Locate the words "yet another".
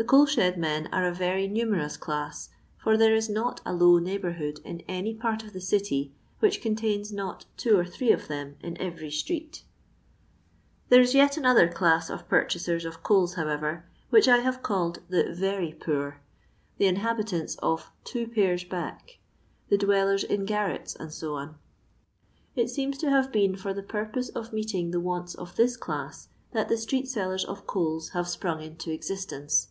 11.14-11.68